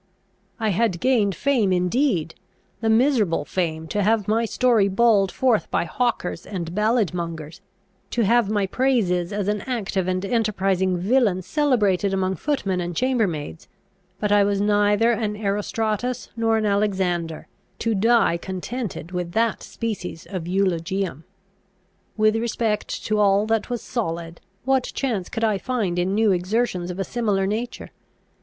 I 0.59 0.69
had 0.69 0.99
gained 0.99 1.35
fame 1.35 1.71
indeed, 1.71 2.33
the 2.79 2.89
miserable 2.89 3.45
fame 3.45 3.87
to 3.89 4.01
have 4.01 4.27
my 4.27 4.45
story 4.45 4.87
bawled 4.87 5.31
forth 5.31 5.69
by 5.69 5.85
hawkers 5.85 6.47
and 6.47 6.73
ballad 6.73 7.13
mongers, 7.13 7.61
to 8.09 8.23
have 8.23 8.49
my 8.49 8.65
praises 8.65 9.31
as 9.31 9.47
an 9.47 9.61
active 9.61 10.07
and 10.07 10.25
enterprising 10.25 10.97
villain 10.97 11.43
celebrated 11.43 12.15
among 12.15 12.37
footmen 12.37 12.81
and 12.81 12.95
chambermaids; 12.95 13.67
but 14.19 14.31
I 14.31 14.43
was 14.43 14.59
neither 14.59 15.11
an 15.11 15.35
Erostratus 15.35 16.29
nor 16.35 16.57
an 16.57 16.65
Alexander, 16.65 17.45
to 17.77 17.93
die 17.93 18.37
contented 18.37 19.11
with 19.11 19.33
that 19.33 19.61
species 19.61 20.25
of 20.27 20.47
eulogium. 20.47 21.25
With 22.17 22.35
respect 22.37 23.05
to 23.05 23.19
all 23.19 23.45
that 23.45 23.69
was 23.69 23.83
solid, 23.83 24.41
what 24.65 24.83
chance 24.85 25.29
could 25.29 25.43
I 25.43 25.59
find 25.59 25.99
in 25.99 26.15
new 26.15 26.31
exertions 26.31 26.89
of 26.89 26.97
a 26.97 27.03
similar 27.03 27.45
nature? 27.45 27.91